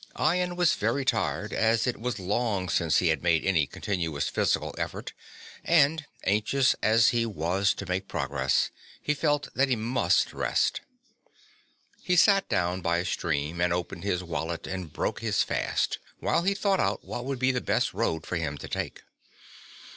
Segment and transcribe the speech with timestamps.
[0.19, 4.73] Ian was very tired as it was long since he had made any continuous physical
[4.75, 5.13] effort
[5.63, 10.81] and, anxious as he was to make progress, he felt that he must rest.
[12.01, 16.41] He sat down by a stream and opened his wallet and broke his fast, while
[16.41, 19.03] he thought out what would be the best road for him to take.